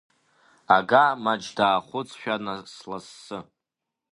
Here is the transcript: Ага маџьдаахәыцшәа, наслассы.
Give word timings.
Ага 0.77 1.03
маџьдаахәыцшәа, 1.23 2.35
наслассы. 2.43 3.37